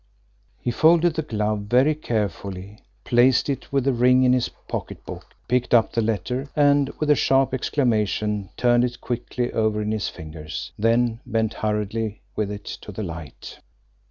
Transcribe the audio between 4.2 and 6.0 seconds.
in his pocketbook, picked up